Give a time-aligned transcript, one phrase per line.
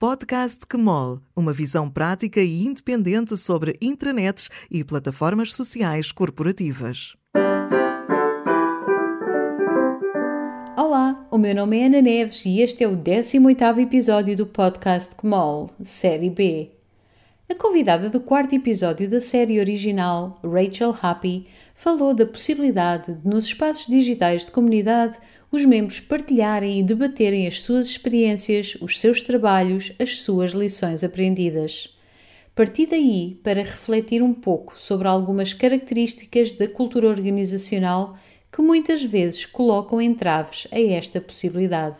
[0.00, 7.16] Podcast Kmol, uma visão prática e independente sobre intranets e plataformas sociais corporativas.
[10.76, 15.16] Olá, o meu nome é Ana Neves e este é o 18º episódio do Podcast
[15.16, 16.70] Kmol, Série B.
[17.50, 23.46] A convidada do quarto episódio da série original, Rachel Happy, falou da possibilidade de, nos
[23.46, 25.18] espaços digitais de comunidade,
[25.50, 31.96] os membros partilharem e debaterem as suas experiências, os seus trabalhos, as suas lições aprendidas.
[32.54, 38.16] Parti daí para refletir um pouco sobre algumas características da cultura organizacional
[38.50, 41.98] que muitas vezes colocam entraves a esta possibilidade.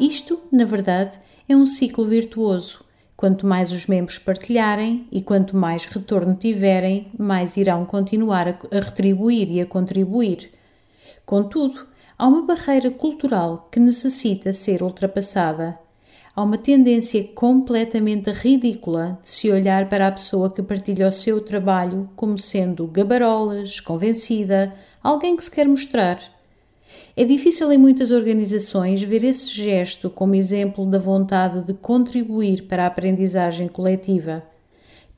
[0.00, 2.84] Isto, na verdade, é um ciclo virtuoso
[3.22, 9.48] Quanto mais os membros partilharem e quanto mais retorno tiverem, mais irão continuar a, retribuir
[9.48, 10.50] e a contribuir.
[11.24, 11.86] Contudo,
[12.18, 15.78] há uma barreira cultural que necessita ser ultrapassada.
[16.34, 21.40] Há uma tendência completamente ridícula de se olhar para a pessoa que partilha o seu
[21.40, 26.20] trabalho como sendo gabarolas, convencida, alguém que se quer mostrar.
[27.14, 32.84] É difícil em muitas organizações ver esse gesto como exemplo da vontade de contribuir para
[32.84, 34.42] a aprendizagem coletiva,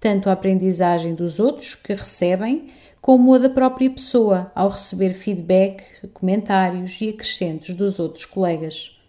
[0.04, 2.66] tanto a aprendizagem dos outros que recebem,
[3.00, 9.00] como a da própria pessoa ao receber feedback, comentários e acrescentos dos outros colegas.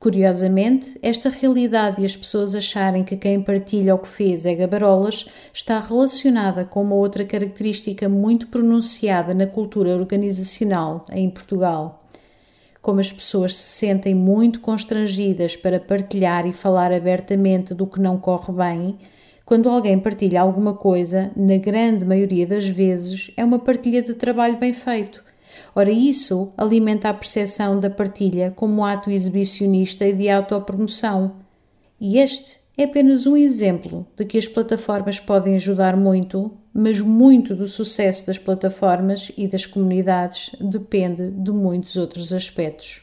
[0.00, 5.26] Curiosamente, esta realidade de as pessoas acharem que quem partilha o que fez é gabarolas
[5.52, 12.08] está relacionada com uma outra característica muito pronunciada na cultura organizacional em Portugal.
[12.80, 18.16] Como as pessoas se sentem muito constrangidas para partilhar e falar abertamente do que não
[18.16, 18.98] corre bem,
[19.48, 24.58] quando alguém partilha alguma coisa, na grande maioria das vezes é uma partilha de trabalho
[24.58, 25.24] bem feito
[25.74, 31.36] Ora, isso alimenta a percepção da partilha como ato exibicionista e de autopromoção.
[31.98, 37.54] E este é apenas um exemplo de que as plataformas podem ajudar muito, mas muito
[37.54, 43.02] do sucesso das plataformas e das comunidades depende de muitos outros aspectos.